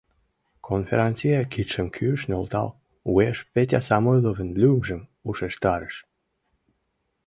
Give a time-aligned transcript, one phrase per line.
[0.67, 2.69] Конферансье, кидшым кӱш нӧлтал,
[3.11, 5.95] уэш Петя Самойловын лӱмжым ушештарыш.